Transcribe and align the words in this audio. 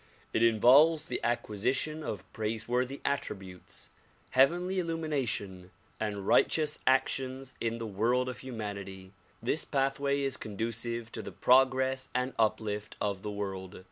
It 0.33 0.41
involves 0.41 1.09
the 1.09 1.23
acquisition 1.23 2.01
of 2.01 2.23
praiseworthy 2.33 3.01
attributes, 3.05 3.91
heavenly 4.31 4.79
illumination 4.79 5.69
and 5.99 6.25
righteous 6.25 6.79
actions 6.87 7.53
in 7.61 7.77
the 7.77 7.85
world 7.85 8.27
of 8.27 8.39
hu 8.39 8.51
manity. 8.51 9.11
This 9.43 9.63
pathway 9.63 10.21
is 10.23 10.37
conducive 10.37 11.11
to 11.11 11.21
the 11.21 11.31
progress 11.31 12.09
and 12.15 12.33
uplift 12.39 12.95
of 12.99 13.21
the 13.21 13.29
world. 13.29 13.79